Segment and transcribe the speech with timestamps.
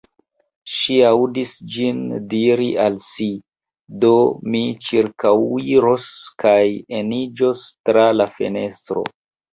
[0.75, 1.99] Ŝi aŭdis ĝin
[2.31, 3.27] diri al si:
[4.05, 4.13] Do,
[4.55, 6.09] mi ĉirkaŭiros
[6.45, 6.59] kaj
[7.03, 9.07] eniĝos tra la fenestro.